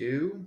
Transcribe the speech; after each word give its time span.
two. 0.00 0.46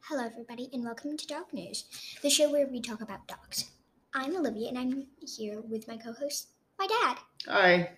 Hello, 0.00 0.24
everybody, 0.26 0.68
and 0.72 0.82
welcome 0.82 1.16
to 1.16 1.26
Dog 1.28 1.52
News, 1.52 1.84
the 2.22 2.28
show 2.28 2.50
where 2.50 2.66
we 2.66 2.80
talk 2.80 3.00
about 3.00 3.28
dogs. 3.28 3.70
I'm 4.12 4.34
Olivia, 4.34 4.70
and 4.70 4.76
I'm 4.76 5.06
here 5.20 5.60
with 5.60 5.86
my 5.86 5.96
co 5.96 6.12
host, 6.12 6.48
my 6.80 6.88
dad. 6.88 7.18
Hi. 7.46 7.90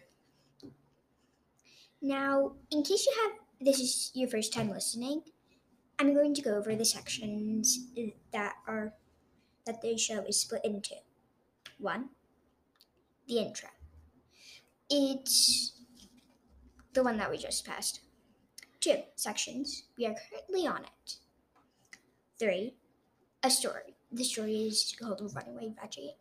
Now, 2.03 2.57
in 2.71 2.83
case 2.83 3.07
you 3.07 3.15
have 3.23 3.33
this 3.59 3.81
is 3.81 4.11
your 4.13 4.29
first 4.29 4.53
time 4.53 4.69
listening, 4.69 5.23
I'm 5.99 6.13
going 6.13 6.35
to 6.35 6.43
go 6.43 6.55
over 6.55 6.77
the 6.77 6.85
sections 6.85 7.87
that 8.35 8.53
are 8.69 8.93
that 9.65 9.81
the 9.81 9.97
show 9.97 10.23
is 10.29 10.43
split 10.43 10.63
into. 10.63 10.97
One, 11.79 12.11
the 13.29 13.39
intro. 13.39 13.71
It's 14.91 15.73
the 16.93 17.03
one 17.03 17.17
that 17.17 17.31
we 17.31 17.39
just 17.39 17.65
passed. 17.65 18.04
Two 18.85 18.99
sections. 19.17 19.85
We 19.97 20.05
are 20.05 20.15
currently 20.29 20.67
on 20.67 20.83
it. 20.85 21.17
Three, 22.39 22.75
a 23.43 23.49
story. 23.49 23.95
The 24.13 24.25
story 24.25 24.57
is 24.67 24.95
called 25.01 25.23
Runaway 25.35 25.71
Veggie. 25.71 26.17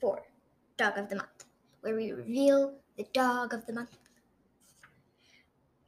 Four, 0.00 0.22
Dog 0.76 0.98
of 0.98 1.08
the 1.08 1.16
Month, 1.16 1.46
where 1.80 1.96
we 1.96 2.12
reveal 2.12 2.74
the 2.96 3.08
Dog 3.12 3.52
of 3.52 3.66
the 3.66 3.72
Month. 3.72 3.98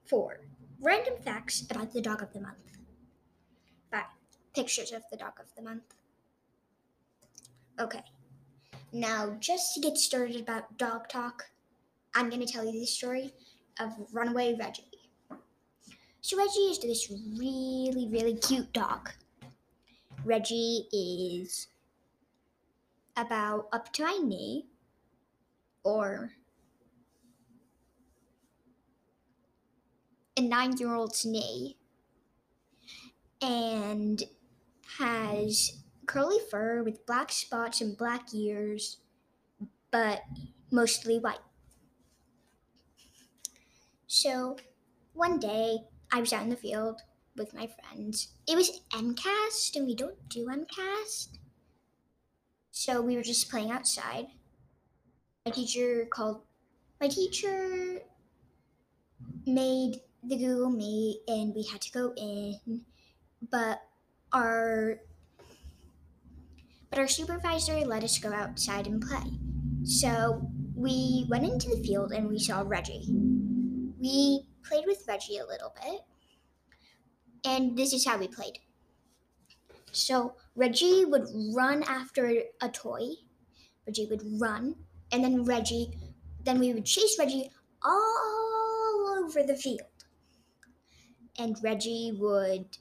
Four, 0.05 0.41
random 0.81 1.15
facts 1.25 1.63
about 1.63 1.93
the 1.93 2.01
Dog 2.03 2.21
of 2.21 2.33
the 2.33 2.41
Month. 2.41 2.79
Five, 3.93 4.07
pictures 4.53 4.91
of 4.91 5.03
the 5.13 5.17
Dog 5.17 5.35
of 5.39 5.47
the 5.55 5.63
Month. 5.63 5.95
Okay, 7.79 8.03
now 8.93 9.37
just 9.39 9.75
to 9.75 9.81
get 9.81 9.97
started 9.97 10.41
about 10.41 10.77
dog 10.77 11.09
talk, 11.09 11.51
I'm 12.17 12.31
going 12.31 12.45
to 12.45 12.53
tell 12.53 12.65
you 12.65 12.81
the 12.81 12.85
story 12.87 13.33
of 13.79 13.93
Runaway 14.13 14.57
Reggie. 14.59 14.94
So 16.25 16.39
Reggie 16.39 16.71
is 16.73 16.79
this 16.79 17.11
really, 17.11 18.09
really 18.11 18.35
cute 18.39 18.73
dog. 18.73 19.11
Reggie 20.25 20.89
is 20.93 21.69
about 23.17 23.69
up 23.73 23.93
to 23.93 24.05
my 24.05 24.19
knee, 24.23 24.69
or 25.85 26.33
a 30.37 30.41
nine 30.41 30.77
year 30.77 30.95
old's 30.95 31.25
knee, 31.25 31.77
and 33.41 34.23
has 34.99 35.83
curly 36.07 36.39
fur 36.51 36.83
with 36.83 37.07
black 37.07 37.33
spots 37.33 37.81
and 37.81 37.97
black 37.97 38.33
ears, 38.35 38.99
but 39.91 40.23
mostly 40.71 41.19
white. 41.19 41.41
So 44.07 44.57
one 45.13 45.39
day 45.39 45.89
I 46.15 46.21
was 46.21 46.33
out 46.33 46.45
in 46.45 46.49
the 46.49 46.57
field 46.57 47.03
with 47.37 47.53
my 47.55 47.67
friends. 47.67 48.29
It 48.47 48.55
was 48.55 48.83
MCAS, 48.93 49.75
and 49.75 49.85
we 49.85 49.97
don't 49.97 50.29
do 50.29 50.47
MCAS. 50.47 51.27
So 52.71 53.03
we 53.03 53.17
were 53.17 53.23
just 53.23 53.51
playing 53.51 53.73
outside. 53.73 54.27
My 55.45 55.51
teacher 55.51 56.07
called, 56.09 56.43
my 57.01 57.09
teacher 57.09 57.99
made 59.45 59.97
the 60.23 60.37
Google 60.37 60.71
Meet, 60.71 61.23
and 61.27 61.53
we 61.53 61.65
had 61.65 61.81
to 61.81 61.91
go 61.91 62.15
in, 62.17 62.83
but 63.51 63.83
our 64.33 65.01
but 66.91 67.01
our 67.01 67.09
supervisor 67.09 67.81
let 67.81 68.05
us 68.05 68.21
go 68.21 68.33
outside 68.33 68.87
and 68.87 69.03
play. 69.03 69.33
So 69.83 70.49
we 70.77 71.27
went 71.29 71.43
into 71.45 71.71
the 71.71 71.83
field 71.83 72.13
and 72.13 72.29
we 72.29 72.39
saw 72.39 72.63
Reggie. 72.65 73.09
We 73.99 74.47
played 74.65 74.85
with 74.87 75.05
Reggie 75.07 75.39
a 75.39 75.47
little 75.47 75.73
bit, 75.83 76.01
and 77.45 77.77
this 77.77 77.93
is 77.93 78.07
how 78.07 78.19
we 78.19 78.29
played. 78.29 78.59
So 79.93 80.35
Reggie 80.57 81.05
would 81.05 81.29
run 81.55 81.83
after 81.85 82.43
a 82.61 82.69
toy. 82.69 83.11
Reggie 83.87 84.09
would 84.11 84.23
run, 84.41 84.75
and 85.13 85.23
then 85.23 85.45
Reggie, 85.45 85.91
then 86.43 86.59
we 86.59 86.73
would 86.73 86.87
chase 86.87 87.17
Reggie 87.19 87.51
all 87.85 89.25
over 89.25 89.43
the 89.43 89.57
field. 89.57 89.83
And 91.39 91.57
Reggie 91.63 92.17
would, 92.19 92.79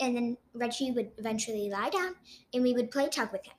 and 0.00 0.16
then 0.16 0.36
Reggie 0.52 0.90
would 0.90 1.12
eventually 1.16 1.70
lie 1.70 1.90
down, 1.90 2.14
and 2.52 2.62
we 2.62 2.72
would 2.72 2.90
play 2.90 3.08
tug 3.08 3.32
with 3.32 3.46
him. 3.46 3.54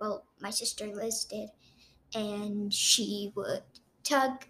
Well, 0.00 0.24
my 0.40 0.50
sister 0.50 0.86
Liz 0.86 1.24
did, 1.24 1.50
and 2.14 2.72
she 2.72 3.32
would 3.36 3.62
tug, 4.02 4.46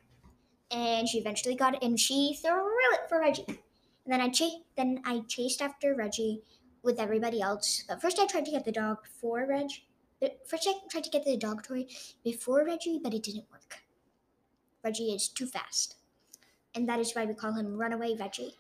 and 0.71 1.09
she 1.09 1.19
eventually 1.19 1.55
got 1.55 1.75
it, 1.75 1.83
and 1.83 1.99
she 1.99 2.39
threw 2.41 2.69
it 2.93 3.09
for 3.09 3.21
Reggie. 3.21 3.45
And 3.47 3.59
then 4.07 4.21
I 4.21 4.29
chased, 4.29 4.59
then 4.77 5.01
I 5.05 5.21
chased 5.29 5.63
after 5.63 5.95
Reggie 5.95 6.43
with 6.83 6.99
everybody 6.99 7.41
else. 7.41 7.85
But 7.89 8.01
first, 8.01 8.19
I 8.19 8.27
tried 8.27 8.45
to 8.47 8.51
get 8.51 8.65
the 8.65 8.73
dog 8.73 9.03
before 9.03 9.47
Reg. 9.47 9.71
First, 10.47 10.69
I 10.69 10.75
tried 10.91 11.05
to 11.05 11.11
get 11.11 11.25
the 11.25 11.37
dog 11.37 11.63
toy 11.63 11.87
before 12.25 12.65
Reggie, 12.65 13.01
but 13.03 13.15
it 13.15 13.23
didn't 13.23 13.51
work. 13.51 13.81
Reggie 14.85 15.13
is 15.13 15.29
too 15.29 15.47
fast, 15.47 15.97
and 16.75 16.89
that 16.89 17.01
is 17.01 17.13
why 17.15 17.25
we 17.25 17.35
call 17.35 17.53
him 17.53 17.77
Runaway 17.77 18.17
Reggie. 18.17 18.57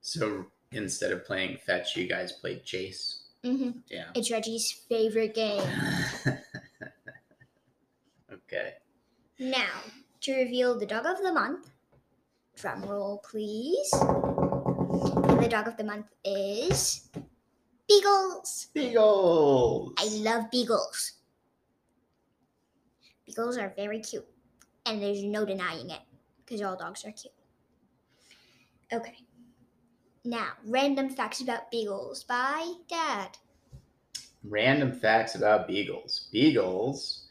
So 0.00 0.46
instead 0.72 1.12
of 1.12 1.24
playing 1.24 1.58
fetch, 1.58 1.96
you 1.96 2.06
guys 2.06 2.32
played 2.32 2.64
chase. 2.64 3.24
Mm-hmm. 3.44 3.70
Yeah. 3.88 4.06
It's 4.14 4.30
Reggie's 4.30 4.70
favorite 4.88 5.34
game. 5.34 5.62
okay. 8.32 8.74
Now, 9.38 9.80
to 10.22 10.34
reveal 10.34 10.78
the 10.78 10.86
dog 10.86 11.06
of 11.06 11.22
the 11.22 11.32
month, 11.32 11.70
drum 12.56 12.82
roll 12.82 13.22
please. 13.28 13.92
And 13.92 15.40
the 15.42 15.48
dog 15.48 15.68
of 15.68 15.76
the 15.76 15.84
month 15.84 16.06
is 16.24 17.08
Beagles. 17.90 18.68
Beagles. 18.72 19.94
I 19.98 20.04
love 20.18 20.50
beagles. 20.52 21.12
Beagles 23.26 23.58
are 23.58 23.72
very 23.74 23.98
cute, 23.98 24.26
and 24.86 25.02
there's 25.02 25.24
no 25.24 25.44
denying 25.44 25.90
it 25.90 26.00
because 26.44 26.62
all 26.62 26.76
dogs 26.76 27.04
are 27.04 27.12
cute. 27.12 27.34
Okay. 28.92 29.16
Now, 30.24 30.48
random 30.66 31.08
facts 31.08 31.40
about 31.40 31.70
beagles 31.70 32.22
by 32.24 32.74
Dad. 32.88 33.38
Random 34.44 34.92
facts 34.92 35.34
about 35.34 35.66
beagles. 35.66 36.28
Beagles 36.30 37.26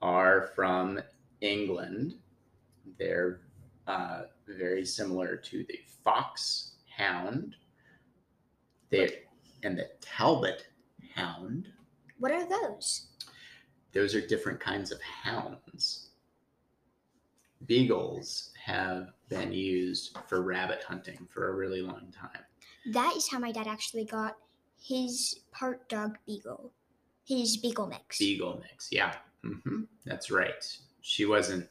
are 0.00 0.50
from 0.54 1.00
England. 1.44 2.14
They're 2.98 3.40
uh, 3.86 4.22
very 4.46 4.84
similar 4.84 5.36
to 5.36 5.64
the 5.68 5.78
fox 6.02 6.72
hound. 6.96 7.56
They 8.90 9.22
and 9.62 9.78
the 9.78 9.90
Talbot 10.00 10.66
hound. 11.14 11.68
What 12.18 12.32
are 12.32 12.46
those? 12.48 13.08
Those 13.92 14.14
are 14.14 14.26
different 14.26 14.60
kinds 14.60 14.92
of 14.92 15.00
hounds. 15.00 16.10
Beagles 17.66 18.50
have 18.62 19.12
been 19.28 19.52
used 19.52 20.18
for 20.28 20.42
rabbit 20.42 20.82
hunting 20.86 21.26
for 21.30 21.48
a 21.48 21.54
really 21.54 21.80
long 21.80 22.12
time. 22.12 22.42
That 22.92 23.14
is 23.16 23.30
how 23.30 23.38
my 23.38 23.52
dad 23.52 23.66
actually 23.66 24.04
got 24.04 24.36
his 24.82 25.40
part 25.50 25.88
dog 25.88 26.18
beagle, 26.26 26.72
his 27.24 27.56
beagle 27.56 27.86
mix. 27.86 28.18
Beagle 28.18 28.62
mix, 28.62 28.88
yeah, 28.90 29.14
hmm 29.42 29.84
that's 30.04 30.30
right. 30.30 30.78
She 31.06 31.26
wasn't 31.26 31.68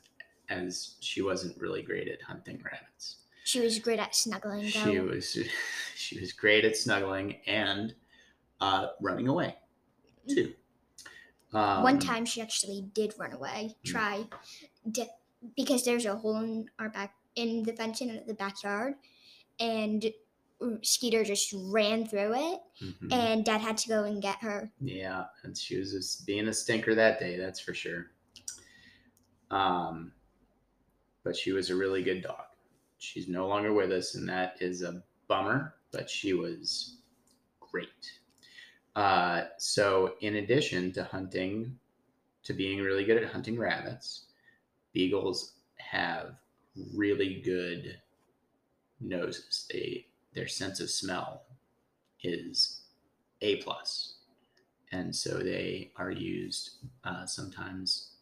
as 0.48 0.94
she 1.00 1.24
wasn't 1.24 1.60
really 1.60 1.82
great 1.82 2.08
at 2.08 2.22
hunting 2.22 2.62
rabbits. 2.64 3.16
She 3.44 3.60
was 3.62 3.80
great 3.80 4.00
at 4.00 4.16
snuggling. 4.16 4.62
Though. 4.62 4.92
She 4.92 5.00
was 5.00 5.38
she 5.96 6.20
was 6.20 6.32
great 6.34 6.64
at 6.66 6.78
snuggling 6.78 7.38
and 7.48 7.96
uh, 8.62 8.90
running 9.02 9.28
away 9.28 9.58
too. 10.30 10.54
Um, 11.52 11.82
One 11.82 11.98
time 11.98 12.26
she 12.26 12.42
actually 12.42 12.86
did 12.94 13.16
run 13.18 13.34
away. 13.34 13.76
Hmm. 13.84 13.92
Try, 13.92 14.26
di- 14.92 15.10
because 15.58 15.84
there's 15.84 16.06
a 16.06 16.16
hole 16.16 16.38
in 16.38 16.70
our 16.78 16.90
back 16.90 17.16
in 17.36 17.64
the 17.64 17.74
fence 17.74 18.02
in 18.02 18.22
the 18.28 18.36
backyard, 18.36 18.94
and 19.60 20.14
Skeeter 20.84 21.24
just 21.24 21.56
ran 21.58 22.06
through 22.06 22.36
it, 22.36 22.60
mhm. 22.80 23.12
and 23.12 23.44
Dad 23.44 23.62
had 23.62 23.78
to 23.80 23.90
go 23.90 24.04
and 24.04 24.22
get 24.22 24.38
her. 24.42 24.72
Yeah, 24.80 25.26
and 25.44 25.58
she 25.58 25.80
was 25.80 25.92
just 25.92 26.28
being 26.28 26.48
a 26.48 26.54
stinker 26.54 26.94
that 26.94 27.20
day, 27.20 27.36
that's 27.36 27.60
for 27.60 27.74
sure. 27.74 28.12
Um, 29.54 30.12
but 31.24 31.38
she 31.38 31.52
was 31.52 31.70
a 31.70 31.76
really 31.76 32.02
good 32.02 32.24
dog. 32.24 32.46
She's 32.98 33.28
no 33.28 33.48
longer 33.48 33.72
with 33.72 33.92
us, 33.92 34.16
and 34.16 34.28
that 34.28 34.58
is 34.60 34.82
a 34.82 35.04
bummer, 35.28 35.76
but 35.92 36.10
she 36.10 36.34
was 36.34 36.98
great. 37.60 37.88
Uh, 38.96 39.44
so, 39.60 40.16
in 40.22 40.38
addition 40.38 40.92
to 40.94 41.04
hunting, 41.04 41.78
to 42.44 42.54
being 42.54 42.80
really 42.80 43.06
good 43.06 43.22
at 43.22 43.32
hunting 43.32 43.58
rabbits, 43.58 44.26
beagles 44.92 45.54
have 45.78 46.34
really 46.96 47.42
good 47.46 48.00
noses. 49.00 49.68
They 49.72 50.08
their 50.34 50.48
sense 50.48 50.80
of 50.80 50.90
smell 50.90 51.44
is 52.24 52.82
a 53.42 53.58
plus, 53.58 54.16
and 54.92 55.16
so 55.16 55.38
they 55.38 55.92
are 55.96 56.12
used 56.12 56.72
uh, 57.04 57.28
sometimes 57.28 58.13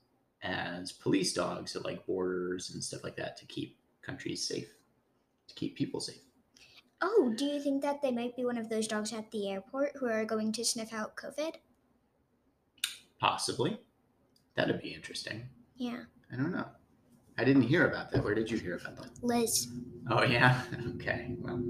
as 0.43 0.91
police 0.91 1.33
dogs 1.33 1.75
at 1.75 1.85
like 1.85 2.05
borders 2.05 2.71
and 2.73 2.83
stuff 2.83 3.03
like 3.03 3.15
that 3.17 3.37
to 3.37 3.45
keep 3.45 3.77
countries 4.01 4.47
safe. 4.47 4.73
to 5.47 5.55
keep 5.55 5.75
people 5.75 5.99
safe. 5.99 6.21
Oh, 7.01 7.33
do 7.35 7.45
you 7.45 7.59
think 7.61 7.81
that 7.81 8.01
they 8.01 8.11
might 8.11 8.35
be 8.35 8.45
one 8.45 8.57
of 8.57 8.69
those 8.69 8.87
dogs 8.87 9.11
at 9.13 9.29
the 9.31 9.49
airport 9.49 9.91
who 9.97 10.07
are 10.07 10.23
going 10.25 10.51
to 10.53 10.63
sniff 10.63 10.93
out 10.93 11.15
COVID? 11.15 11.55
Possibly. 13.19 13.79
That'd 14.55 14.81
be 14.81 14.93
interesting. 14.93 15.47
Yeah. 15.75 16.03
I 16.31 16.35
don't 16.35 16.51
know. 16.51 16.65
I 17.37 17.43
didn't 17.43 17.63
hear 17.63 17.87
about 17.87 18.11
that. 18.11 18.23
Where 18.23 18.35
did 18.35 18.51
you 18.51 18.57
hear 18.57 18.75
about 18.77 18.97
that? 18.97 19.09
Liz. 19.23 19.67
Oh 20.09 20.23
yeah. 20.23 20.61
Okay. 20.95 21.35
Well, 21.39 21.63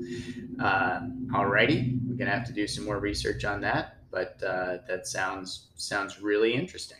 uh, 0.59 1.01
alrighty. 1.33 1.97
We're 2.05 2.15
gonna 2.15 2.31
have 2.31 2.45
to 2.47 2.53
do 2.53 2.67
some 2.67 2.83
more 2.85 2.99
research 2.99 3.45
on 3.45 3.61
that, 3.61 3.97
but 4.11 4.41
uh, 4.45 4.79
that 4.87 5.07
sounds 5.07 5.69
sounds 5.75 6.21
really 6.21 6.53
interesting. 6.53 6.97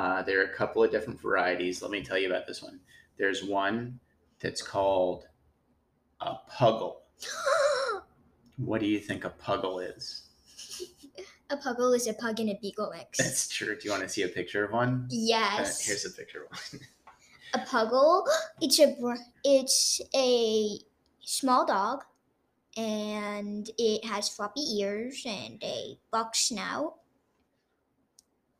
Uh, 0.00 0.22
there 0.22 0.40
are 0.40 0.44
a 0.44 0.54
couple 0.54 0.82
of 0.82 0.90
different 0.90 1.20
varieties. 1.20 1.82
Let 1.82 1.90
me 1.90 2.02
tell 2.02 2.16
you 2.16 2.26
about 2.30 2.46
this 2.46 2.62
one. 2.62 2.80
There's 3.18 3.44
one 3.44 4.00
that's 4.40 4.62
called 4.62 5.26
a 6.20 6.36
puggle. 6.50 6.96
What 8.56 8.82
do 8.82 8.86
you 8.86 8.98
think 8.98 9.24
a 9.24 9.30
puggle 9.30 9.80
is? 9.96 10.24
a 11.48 11.56
puggle 11.56 11.96
is 11.96 12.06
a 12.06 12.12
pug 12.12 12.40
and 12.40 12.50
a 12.50 12.58
beagle 12.60 12.92
mix. 12.94 13.16
That's 13.16 13.48
true. 13.48 13.74
Do 13.74 13.80
you 13.84 13.90
want 13.90 14.02
to 14.02 14.08
see 14.08 14.22
a 14.22 14.28
picture 14.28 14.64
of 14.64 14.72
one? 14.72 15.04
Uh, 15.04 15.08
yes. 15.10 15.80
here's 15.86 16.04
a 16.04 16.10
picture 16.10 16.44
of 16.44 16.50
one. 16.50 16.82
a 17.54 17.58
puggle. 17.66 18.26
It's 18.60 18.78
a 18.78 18.94
it's 19.44 20.00
a 20.14 20.78
small 21.20 21.64
dog, 21.64 22.04
and 22.76 23.70
it 23.78 24.04
has 24.04 24.28
floppy 24.28 24.60
ears 24.78 25.22
and 25.26 25.62
a 25.62 25.98
buck 26.10 26.34
snout, 26.34 26.96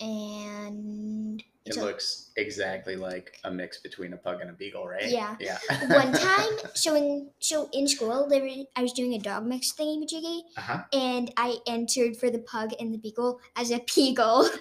and 0.00 1.42
It 1.64 1.76
a, 1.76 1.80
looks 1.84 2.30
exactly 2.36 2.96
like 2.96 3.38
a 3.44 3.50
mix 3.50 3.78
between 3.78 4.12
a 4.12 4.16
pug 4.16 4.40
and 4.40 4.50
a 4.50 4.52
beagle, 4.52 4.86
right? 4.86 5.08
Yeah. 5.08 5.36
Yeah. 5.40 5.58
one 5.88 6.12
time. 6.28 6.52
So 6.74 6.94
in 6.96 7.30
so 7.38 7.68
in 7.72 7.86
school, 7.86 8.26
there 8.28 8.42
were, 8.42 8.64
I 8.76 8.82
was 8.82 8.92
doing 8.92 9.14
a 9.14 9.18
dog 9.18 9.44
mix 9.46 9.72
thingy 9.72 10.02
majiggy, 10.02 10.40
Uh 10.56 10.60
huh. 10.60 10.82
and 10.92 11.32
I 11.36 11.58
entered 11.66 12.16
for 12.16 12.30
the 12.30 12.40
pug 12.40 12.70
and 12.80 12.92
the 12.94 12.98
beagle 12.98 13.40
as 13.56 13.70
a 13.70 13.78
peagle. 13.80 14.48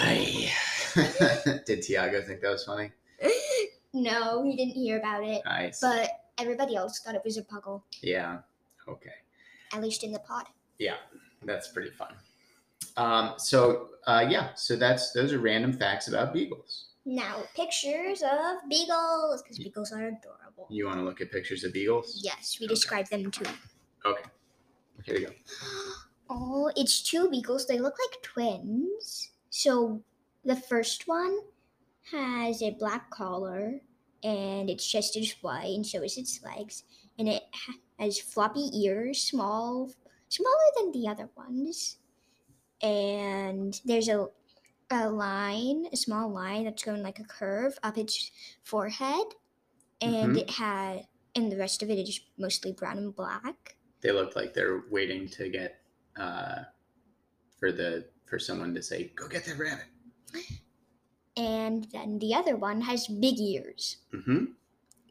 Did 1.66 1.82
Tiago 1.82 2.22
think 2.22 2.40
that 2.40 2.50
was 2.50 2.64
funny? 2.64 2.90
no, 3.92 4.42
he 4.44 4.56
didn't 4.56 4.74
hear 4.74 4.98
about 4.98 5.24
it, 5.24 5.42
Nice. 5.44 5.80
but 5.80 6.08
everybody 6.38 6.74
else 6.76 7.00
thought 7.00 7.14
it 7.14 7.22
was 7.24 7.36
a 7.36 7.42
puggle, 7.42 7.82
yeah. 8.02 8.38
Okay. 8.88 9.10
at 9.72 9.80
least 9.82 10.02
in 10.04 10.12
the 10.12 10.18
pod. 10.20 10.46
Yeah, 10.78 10.96
that's 11.44 11.68
pretty 11.68 11.90
fun. 11.90 12.14
Um, 12.96 13.34
so 13.38 13.90
uh, 14.06 14.26
yeah, 14.28 14.54
so 14.54 14.76
that's 14.76 15.12
those 15.12 15.32
are 15.32 15.38
random 15.38 15.72
facts 15.72 16.08
about 16.08 16.32
beagles. 16.32 16.86
Now, 17.04 17.42
pictures 17.56 18.22
of 18.22 18.68
beagles, 18.68 19.42
because 19.42 19.58
beagles 19.58 19.90
are 19.92 20.06
adorable. 20.08 20.66
You 20.70 20.86
want 20.86 20.98
to 20.98 21.02
look 21.04 21.20
at 21.20 21.30
pictures 21.30 21.64
of 21.64 21.72
beagles? 21.72 22.20
Yes, 22.22 22.58
we 22.60 22.66
Okay. 22.66 22.74
describe 22.74 23.06
them 23.08 23.30
too. 23.30 23.46
Okay. 24.04 24.24
Here 25.04 25.14
we 25.16 25.24
go. 25.26 25.32
Oh, 26.32 26.70
it's 26.76 27.02
two 27.02 27.28
beagles. 27.28 27.66
They 27.66 27.80
look 27.80 27.96
like 27.98 28.22
twins. 28.22 29.32
So 29.50 30.04
the 30.44 30.54
first 30.54 31.08
one 31.08 31.40
has 32.12 32.62
a 32.62 32.70
black 32.72 33.10
collar, 33.10 33.80
and 34.22 34.70
its 34.70 34.86
chest 34.86 35.16
is 35.16 35.32
white, 35.42 35.74
and 35.74 35.86
so 35.86 36.02
is 36.02 36.18
its 36.18 36.42
legs, 36.44 36.84
and 37.18 37.28
it 37.28 37.44
has 37.98 38.20
floppy 38.20 38.70
ears, 38.74 39.22
small, 39.22 39.90
smaller 40.28 40.70
than 40.76 40.92
the 40.92 41.08
other 41.08 41.30
ones. 41.36 41.98
And 42.82 43.80
there's 43.84 44.08
a 44.08 44.28
a 44.92 45.08
line, 45.08 45.86
a 45.92 45.96
small 45.96 46.28
line 46.28 46.64
that's 46.64 46.82
going 46.82 47.02
like 47.02 47.20
a 47.20 47.24
curve 47.24 47.78
up 47.84 47.96
its 47.96 48.32
forehead, 48.64 49.24
and 50.00 50.34
Mhm. 50.34 50.38
it 50.40 50.50
had, 50.50 51.06
and 51.36 51.52
the 51.52 51.56
rest 51.56 51.80
of 51.82 51.90
it 51.90 51.98
is 52.08 52.20
mostly 52.36 52.72
brown 52.72 52.98
and 52.98 53.14
black. 53.14 53.76
They 54.00 54.10
look 54.10 54.34
like 54.34 54.52
they're 54.52 54.82
waiting 54.90 55.28
to 55.28 55.48
get 55.48 55.82
uh, 56.16 56.64
for 57.58 57.70
the 57.70 58.08
for 58.26 58.38
someone 58.38 58.74
to 58.74 58.82
say, 58.82 59.12
"Go 59.14 59.28
get 59.28 59.44
that 59.44 59.58
rabbit." 59.58 59.86
And 61.36 61.84
then 61.92 62.18
the 62.18 62.34
other 62.34 62.56
one 62.56 62.80
has 62.82 63.06
big 63.06 63.38
ears. 63.38 63.98
Mm-hmm. 64.12 64.46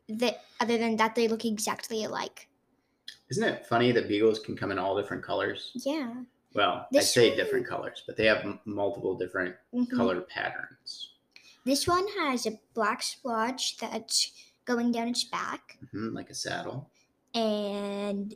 That 0.10 0.44
other 0.60 0.77
than 0.77 0.98
that, 0.98 1.16
they 1.16 1.27
look 1.27 1.45
exactly 1.45 2.04
alike. 2.04 2.50
Isn't 3.30 3.44
it 3.48 3.66
funny 3.66 3.92
that 3.94 4.07
beagles 4.07 4.39
can 4.39 4.57
come 4.57 4.71
in 4.71 4.80
all 4.80 4.98
different 5.00 5.24
colors? 5.24 5.71
Yeah. 5.75 6.24
Well, 6.53 6.71
I 6.81 6.85
This 6.91 7.13
say 7.13 7.29
one- 7.29 7.37
different 7.37 7.67
colors, 7.67 8.03
but 8.07 8.17
they 8.17 8.25
have 8.25 8.43
m- 8.43 8.59
multiple 8.65 9.15
different 9.15 9.55
Mhm. 9.73 9.91
color 9.91 10.21
patterns. 10.21 11.13
This 11.65 11.87
one 11.87 12.07
has 12.17 12.45
a 12.45 12.59
black 12.73 13.03
splotch 13.03 13.77
that's 13.77 14.31
going 14.65 14.91
down 14.91 15.07
its 15.09 15.23
back, 15.23 15.77
hmm 15.91 16.13
like 16.15 16.29
a 16.29 16.35
saddle. 16.35 16.89
and 17.35 18.35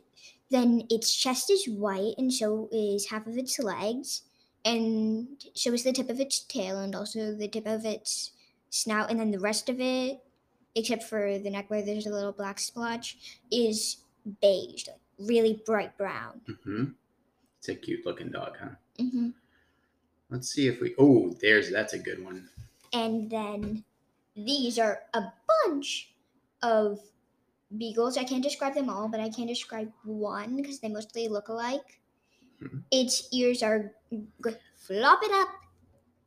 then 0.50 0.86
its 0.88 1.12
chest 1.14 1.50
is 1.50 1.68
white, 1.68 2.14
and 2.16 2.32
so 2.32 2.68
is 2.70 3.06
half 3.06 3.26
of 3.26 3.36
its 3.36 3.58
legs, 3.58 4.22
and 4.64 5.44
so 5.54 5.72
is 5.72 5.82
the 5.82 5.92
tip 5.92 6.08
of 6.08 6.20
its 6.20 6.38
tail, 6.40 6.78
and 6.78 6.94
also 6.94 7.34
the 7.34 7.48
tip 7.48 7.66
of 7.66 7.84
its 7.84 8.30
snout, 8.70 9.10
and 9.10 9.18
then 9.18 9.32
the 9.32 9.40
rest 9.40 9.68
of 9.68 9.80
it, 9.80 10.20
except 10.76 11.02
for 11.02 11.38
the 11.38 11.50
neck 11.50 11.68
where 11.70 11.82
there's 11.82 12.06
a 12.06 12.10
little 12.10 12.30
black 12.32 12.60
splotch, 12.60 13.16
is 13.50 13.96
beige, 14.40 14.86
like 14.86 15.00
really 15.18 15.54
bright 15.66 15.96
brown. 15.96 16.40
hmm 16.62 16.84
It's 17.64 17.70
a 17.70 17.74
cute 17.74 18.04
looking 18.04 18.28
dog, 18.28 18.58
huh? 18.60 18.76
hmm 18.98 19.30
Let's 20.28 20.50
see 20.52 20.68
if 20.68 20.82
we. 20.82 20.94
Oh, 20.98 21.32
there's 21.40 21.70
that's 21.70 21.94
a 21.94 21.98
good 21.98 22.22
one. 22.22 22.50
And 22.92 23.30
then 23.30 23.84
these 24.36 24.78
are 24.78 25.04
a 25.14 25.22
bunch 25.64 26.12
of 26.62 27.00
beagles. 27.78 28.18
I 28.18 28.24
can't 28.24 28.42
describe 28.42 28.74
them 28.74 28.90
all, 28.90 29.08
but 29.08 29.18
I 29.20 29.30
can 29.30 29.46
describe 29.46 29.90
one 30.04 30.56
because 30.56 30.80
they 30.80 30.88
mostly 30.90 31.26
look 31.26 31.48
alike. 31.48 32.02
Mhm. 32.60 32.82
Its 32.90 33.28
ears 33.32 33.62
are 33.62 33.94
g- 34.12 34.26
flop 34.76 35.20
it 35.22 35.32
up. 35.32 35.48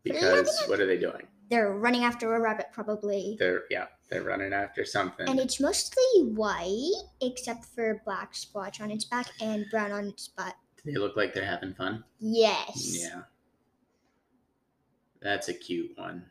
Because 0.04 0.50
what 0.68 0.80
are 0.80 0.88
they 0.88 0.98
doing? 0.98 1.28
They're 1.52 1.72
running 1.72 2.04
after 2.04 2.34
a 2.34 2.42
rabbit, 2.42 2.68
probably. 2.74 3.36
They're 3.38 3.66
yeah, 3.70 3.90
they're 4.10 4.24
running 4.24 4.54
after 4.54 4.84
something. 4.86 5.30
And 5.30 5.40
it's 5.40 5.60
mostly 5.60 6.34
white, 6.34 7.04
except 7.22 7.66
for 7.66 7.92
a 7.92 8.00
black 8.04 8.34
splotch 8.34 8.82
on 8.82 8.90
its 8.90 9.06
back 9.06 9.28
and 9.40 9.68
brown 9.70 9.92
on 9.92 10.08
its 10.08 10.28
butt. 10.30 10.56
They 10.88 10.94
look 10.98 11.18
like 11.18 11.34
they're 11.34 11.46
having 11.46 11.74
fun. 11.74 12.04
Yes. 12.20 12.98
Yeah. 13.02 13.24
That's 15.22 15.50
a 15.50 15.54
cute 15.54 15.92
one. 15.98 16.24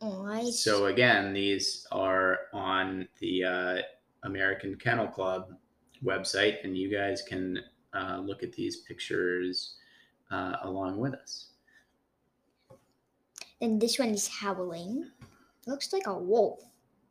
Aw, 0.00 0.50
So 0.50 0.86
again, 0.86 1.32
these 1.32 1.86
are 1.90 2.40
on 2.52 3.08
the 3.20 3.44
uh, 3.44 3.76
American 4.24 4.76
Kennel 4.76 5.06
Club 5.08 5.54
website, 6.04 6.62
and 6.62 6.76
you 6.76 6.90
guys 6.90 7.22
can 7.22 7.60
uh, 7.94 8.20
look 8.22 8.42
at 8.42 8.52
these 8.52 8.78
pictures 8.78 9.76
uh, 10.30 10.56
along 10.62 10.98
with 10.98 11.14
us. 11.14 11.46
And 13.62 13.80
this 13.80 13.98
one 13.98 14.08
is 14.10 14.28
howling. 14.28 15.08
Looks 15.66 15.92
like 15.92 16.06
a 16.06 16.18
wolf. 16.18 16.60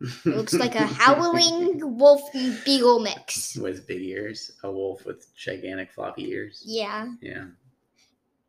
It 0.01 0.35
looks 0.35 0.53
like 0.53 0.75
a 0.75 0.85
howling 1.01 1.97
wolf 1.97 2.21
and 2.33 2.57
beagle 2.65 2.99
mix. 2.99 3.55
with 3.55 3.85
big 3.87 4.01
ears, 4.01 4.51
a 4.63 4.71
wolf 4.71 5.05
with 5.05 5.33
gigantic 5.35 5.91
floppy 5.91 6.29
ears. 6.31 6.63
Yeah, 6.65 7.13
Yeah, 7.21 7.45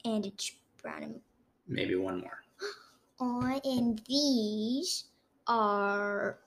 and 0.04 0.25
it's 0.26 0.52
brown 0.82 1.02
and 1.02 1.21
maybe 1.68 1.94
one 1.94 2.21
more. 2.21 2.42
oh, 3.21 3.61
and 3.64 4.00
these 4.09 5.04
are 5.47 6.38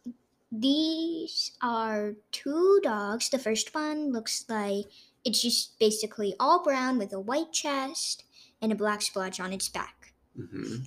these 0.52 1.52
are 1.62 2.14
two 2.32 2.80
dogs. 2.84 3.30
The 3.30 3.40
first 3.40 3.74
one 3.76 4.12
looks 4.12 4.46
like 4.50 4.86
it's 5.24 5.42
just 5.42 5.78
basically 5.80 6.36
all 6.40 6.64
brown 6.64 6.98
with 6.98 7.14
a 7.14 7.20
white 7.20 7.52
chest 7.52 8.24
and 8.62 8.72
a 8.72 8.76
black 8.76 9.02
splotch 9.02 9.40
on 9.40 9.54
its 9.54 9.70
back. 9.70 10.14
hmm 10.36 10.78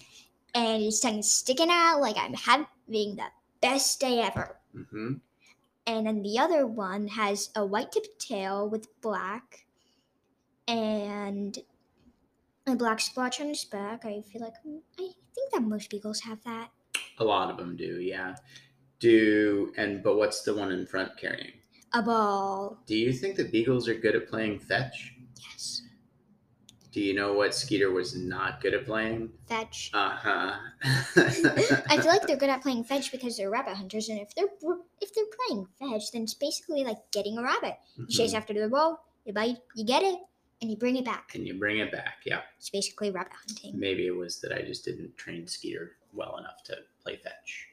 And 0.55 0.83
its 0.83 1.01
tongue 1.01 1.19
is 1.19 1.31
sticking 1.31 1.71
out 1.71 2.01
like 2.01 2.17
I'm 2.17 2.35
having 2.35 3.17
the 3.17 3.27
best 3.61 4.01
day 4.01 4.21
ever. 4.21 4.61
hmm 4.73 5.15
and 5.87 6.07
then 6.07 6.23
the 6.23 6.39
other 6.39 6.67
one 6.67 7.09
has 7.09 7.51
a 7.57 7.65
white 7.67 7.91
tipped 7.93 8.21
tail 8.21 8.69
with 8.69 9.01
black 9.01 9.67
and 10.67 11.59
a 12.67 12.77
black 12.77 13.01
splotch 13.01 13.41
on 13.41 13.49
his 13.49 13.65
back. 13.65 14.05
I 14.05 14.21
feel 14.23 14.43
like 14.43 14.55
I 14.65 15.11
think 15.35 15.53
that 15.53 15.63
most 15.63 15.91
beagles 15.91 16.21
have 16.21 16.43
that. 16.45 16.71
A 17.19 17.25
lot 17.25 17.51
of 17.51 17.57
them 17.57 17.77
do, 17.77 18.01
yeah. 18.01 18.37
Do 19.01 19.73
and 19.77 20.03
but 20.03 20.17
what's 20.17 20.43
the 20.43 20.55
one 20.55 20.73
in 20.73 20.87
front 20.87 21.17
carrying? 21.17 21.53
A 21.93 22.03
ball. 22.03 22.79
Do 22.87 22.97
you 22.97 23.13
think 23.13 23.37
that 23.37 23.53
beagles 23.53 23.89
are 23.89 23.95
good 23.95 24.17
at 24.17 24.29
playing 24.29 24.59
fetch? 24.61 25.15
Do 26.91 27.01
you 27.03 27.13
know 27.15 27.35
what 27.35 27.55
Skeeter 27.55 27.91
was 27.91 28.17
not 28.17 28.61
good 28.63 28.73
at 28.75 28.87
playing? 28.87 29.31
Fetch. 29.47 29.91
Uh 29.93 30.11
huh. 30.11 30.55
I 31.17 31.99
feel 32.01 32.07
like 32.07 32.27
they're 32.27 32.37
good 32.39 32.49
at 32.49 32.63
playing 32.63 32.85
fetch 32.85 33.13
because 33.13 33.37
they're 33.37 33.51
rabbit 33.51 33.75
hunters, 33.77 34.09
and 34.09 34.19
if 34.21 34.35
they're 34.35 34.47
if 35.01 35.15
they're 35.15 35.25
playing 35.47 35.67
fetch, 35.79 36.13
then 36.13 36.23
it's 36.23 36.35
basically 36.35 36.85
like 36.85 36.99
getting 37.13 37.37
a 37.39 37.43
rabbit. 37.43 37.77
You 37.97 38.07
chase 38.09 38.33
after 38.35 38.55
the 38.55 38.69
ball, 38.69 39.05
you 39.25 39.33
bite, 39.35 39.59
you 39.75 39.85
get 39.85 40.03
it, 40.03 40.19
and 40.63 40.71
you 40.71 40.77
bring 40.77 40.97
it 40.97 41.05
back. 41.05 41.33
and 41.35 41.47
you 41.47 41.55
bring 41.59 41.79
it 41.79 41.93
back. 41.93 42.21
Yeah, 42.25 42.41
It's 42.59 42.71
basically 42.71 43.11
rabbit 43.11 43.33
hunting. 43.47 43.79
maybe 43.79 44.07
it 44.07 44.17
was 44.17 44.41
that 44.41 44.53
I 44.53 44.63
just 44.63 44.85
didn't 44.85 45.17
train 45.17 45.47
Skeeter 45.47 45.93
well 46.15 46.39
enough 46.39 46.63
to 46.65 46.77
play 47.03 47.17
fetch. 47.17 47.67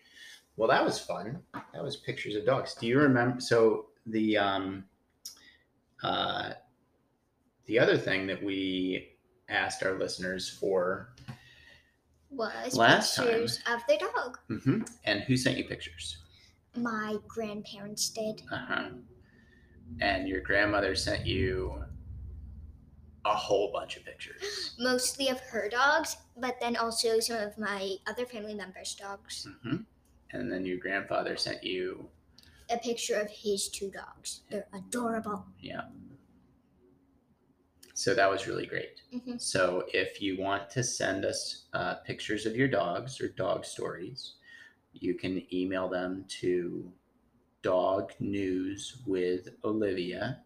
Well, 0.57 0.67
that 0.69 0.83
was 0.83 0.99
fun. 0.99 1.39
That 1.73 1.83
was 1.83 1.95
pictures 1.97 2.35
of 2.35 2.45
dogs. 2.45 2.75
Do 2.75 2.85
you 2.87 2.99
remember? 2.99 3.39
So 3.41 3.87
the 4.05 4.37
um, 4.37 4.83
uh, 6.03 6.51
the 7.65 7.79
other 7.79 7.97
thing 7.97 8.27
that 8.27 8.43
we 8.43 9.09
asked 9.49 9.83
our 9.83 9.97
listeners 9.97 10.49
for, 10.49 11.13
Was 12.29 12.75
Last 12.75 13.15
time- 13.15 13.27
pictures 13.27 13.59
of 13.71 13.81
their 13.87 13.97
dog. 13.99 14.37
hmm 14.47 14.81
and 15.05 15.21
who 15.21 15.37
sent 15.37 15.57
you 15.57 15.63
pictures? 15.65 16.17
My 16.75 17.17
grandparents 17.27 18.09
did. 18.09 18.41
Uh-huh. 18.51 18.89
And 20.01 20.27
your 20.27 20.41
grandmother 20.41 20.95
sent 20.95 21.25
you 21.25 21.83
a 23.23 23.33
whole 23.33 23.71
bunch 23.71 23.95
of 23.97 24.03
pictures. 24.05 24.75
Mostly 24.79 25.29
of 25.29 25.39
her 25.41 25.69
dogs, 25.69 26.17
but 26.37 26.55
then 26.59 26.75
also 26.75 27.19
some 27.19 27.37
of 27.41 27.57
my 27.57 27.95
other 28.07 28.25
family 28.25 28.53
members' 28.55 28.95
dogs. 28.95 29.47
hmm 29.63 29.77
And 30.31 30.51
then 30.51 30.65
your 30.65 30.77
grandfather 30.77 31.37
sent 31.37 31.63
you, 31.63 32.09
A 32.69 32.77
picture 32.77 33.15
of 33.19 33.29
his 33.29 33.69
two 33.69 33.89
dogs. 33.91 34.41
They're 34.49 34.67
adorable. 34.73 35.45
yeah. 35.61 35.83
So 37.95 38.13
that 38.13 38.29
was 38.29 38.45
really 38.45 38.67
great. 38.67 39.01
Mhm. 39.11 39.41
So 39.41 39.87
if 39.93 40.21
you 40.21 40.37
want 40.39 40.69
to 40.71 40.83
send 40.83 41.25
us 41.25 41.65
uh, 41.73 41.95
pictures 41.95 42.45
of 42.45 42.55
your 42.55 42.67
dogs 42.67 43.19
or 43.21 43.29
dog 43.29 43.65
stories, 43.65 44.35
you 44.93 45.15
can 45.15 45.47
email 45.53 45.89
them 45.89 46.25
to 46.41 46.93
dog 47.63 48.13
news 48.19 49.01
with 49.07 49.49
Olivia 49.63 50.43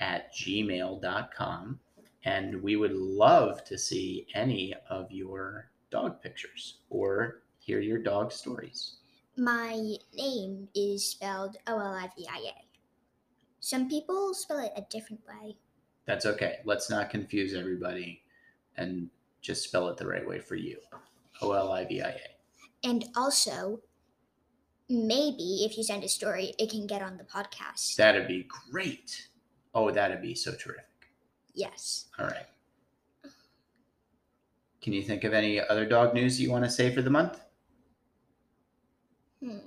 at 0.00 0.32
gmail.com. 0.34 1.80
And 2.24 2.62
we 2.62 2.76
would 2.76 2.92
love 2.94 3.64
to 3.64 3.78
see 3.78 4.26
any 4.34 4.74
of 4.88 5.12
your 5.12 5.70
dog 5.90 6.22
pictures 6.22 6.80
or 6.90 7.42
hear 7.58 7.80
your 7.80 7.98
dog 7.98 8.32
stories. 8.32 8.96
My 9.36 9.96
name 10.14 10.68
is 10.74 11.10
spelled 11.10 11.56
O 11.66 11.78
L 11.78 11.94
I 11.94 12.10
V 12.16 12.26
I 12.28 12.38
A. 12.56 12.64
Some 13.60 13.88
people 13.88 14.34
spell 14.34 14.58
it 14.58 14.72
a 14.76 14.82
different 14.82 15.26
way. 15.26 15.56
That's 16.06 16.26
okay. 16.26 16.58
Let's 16.64 16.90
not 16.90 17.10
confuse 17.10 17.54
everybody 17.54 18.22
and 18.76 19.08
just 19.42 19.64
spell 19.64 19.88
it 19.88 19.96
the 19.96 20.06
right 20.06 20.26
way 20.26 20.38
for 20.38 20.54
you. 20.56 20.78
O 21.42 21.52
L 21.52 21.72
I 21.72 21.84
V 21.84 22.02
I 22.02 22.08
A. 22.10 22.88
And 22.88 23.04
also, 23.16 23.80
maybe 24.88 25.64
if 25.64 25.76
you 25.76 25.84
send 25.84 26.02
a 26.04 26.08
story, 26.08 26.54
it 26.58 26.70
can 26.70 26.86
get 26.86 27.02
on 27.02 27.16
the 27.16 27.24
podcast. 27.24 27.96
That'd 27.96 28.26
be 28.26 28.46
great. 28.70 29.28
Oh, 29.74 29.90
that'd 29.90 30.20
be 30.22 30.34
so 30.34 30.52
terrific. 30.52 30.84
yes. 31.54 32.06
All 32.18 32.26
right. 32.26 32.46
Can 34.82 34.94
you 34.94 35.02
think 35.02 35.24
of 35.24 35.34
any 35.34 35.60
other 35.60 35.84
dog 35.84 36.14
news 36.14 36.40
you 36.40 36.50
want 36.50 36.64
to 36.64 36.70
say 36.70 36.92
for 36.94 37.02
the 37.02 37.10
month? 37.10 37.38
Hmm. 39.44 39.58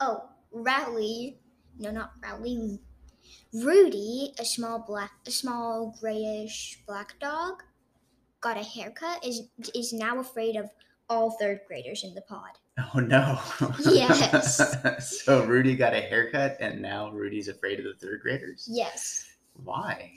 Oh, 0.00 0.28
Rowley. 0.52 1.38
No, 1.78 1.90
not 1.90 2.12
Rowley. 2.22 2.78
Rudy, 3.52 4.32
a 4.38 4.44
small 4.44 4.78
black, 4.86 5.12
a 5.26 5.30
small 5.30 5.96
grayish 6.00 6.78
black 6.86 7.18
dog, 7.20 7.62
got 8.40 8.56
a 8.56 8.62
haircut. 8.62 9.24
is 9.24 9.42
is 9.74 9.92
now 9.92 10.18
afraid 10.18 10.56
of 10.56 10.70
all 11.08 11.30
third 11.40 11.60
graders 11.66 12.04
in 12.04 12.14
the 12.14 12.20
pod. 12.22 12.50
Oh 12.94 13.00
no. 13.00 13.40
Yes. 13.90 14.60
so 15.24 15.44
Rudy 15.46 15.74
got 15.74 15.94
a 15.94 16.00
haircut 16.00 16.56
and 16.60 16.80
now 16.80 17.10
Rudy's 17.10 17.48
afraid 17.48 17.78
of 17.80 17.84
the 17.86 17.94
third 17.94 18.20
graders. 18.20 18.68
Yes, 18.70 19.26
Why? 19.64 20.12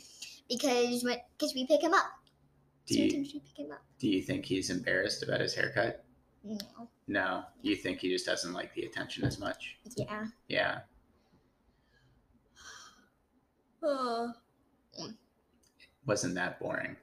because 0.50 1.04
when 1.04 1.18
because 1.38 1.54
we 1.56 1.66
pick 1.66 1.82
him 1.82 1.94
up. 1.94 2.12
Do 2.88 3.00
you 3.02 3.10
Sometimes 3.10 3.34
we 3.34 3.40
pick 3.40 3.66
him 3.66 3.72
up. 3.72 3.82
do 4.00 4.10
you 4.10 4.22
think 4.22 4.46
he's 4.46 4.70
embarrassed 4.70 5.24
about 5.24 5.40
his 5.40 5.54
haircut? 5.56 6.04
No. 6.44 6.90
No. 7.08 7.44
You 7.62 7.76
think 7.76 8.00
he 8.00 8.10
just 8.10 8.26
doesn't 8.26 8.52
like 8.54 8.74
the 8.74 8.84
attention 8.84 9.24
as 9.24 9.40
much? 9.40 9.78
Yeah. 9.96 10.26
Yeah. 10.48 10.80
Oh. 13.84 14.32
Wasn't 16.06 16.36
that 16.36 16.60
boring? 16.60 16.96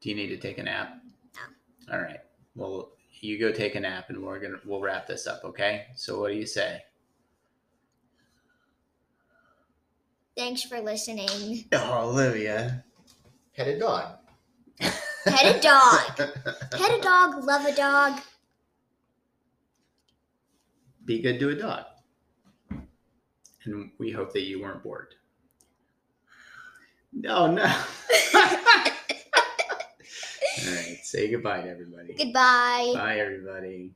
Do 0.00 0.08
you 0.08 0.14
need 0.14 0.28
to 0.28 0.36
take 0.36 0.58
a 0.58 0.62
nap? 0.62 0.94
No. 1.34 1.94
All 1.94 2.02
right. 2.02 2.20
Well, 2.54 2.90
you 3.20 3.38
go 3.38 3.52
take 3.52 3.74
a 3.74 3.80
nap 3.80 4.06
and 4.08 4.22
we're 4.22 4.40
gonna 4.40 4.58
we'll 4.64 4.80
wrap 4.80 5.06
this 5.06 5.26
up, 5.26 5.44
okay? 5.44 5.86
So 5.94 6.20
what 6.20 6.30
do 6.30 6.36
you 6.36 6.46
say? 6.46 6.82
Thanks 10.36 10.62
for 10.62 10.80
listening. 10.80 11.66
Oh, 11.72 12.08
Olivia. 12.08 12.82
Pet 13.54 13.68
a 13.68 13.78
dog. 13.78 14.16
Pet 14.78 15.56
a 15.56 15.60
dog. 15.60 16.16
Pet 16.16 16.98
a 16.98 17.00
dog. 17.02 17.44
Love 17.44 17.66
a 17.66 17.74
dog. 17.74 18.20
Be 21.04 21.20
good 21.20 21.38
to 21.40 21.50
a 21.50 21.54
dog. 21.54 21.84
And 23.64 23.90
we 23.98 24.10
hope 24.10 24.32
that 24.32 24.42
you 24.42 24.62
weren't 24.62 24.82
bored. 24.82 25.14
No, 27.12 27.50
no. 27.52 27.62
All 27.64 27.70
right. 30.66 30.98
Say 31.02 31.30
goodbye 31.30 31.62
to 31.62 31.68
everybody. 31.68 32.14
Goodbye. 32.14 32.92
Bye, 32.94 33.18
everybody. 33.18 33.92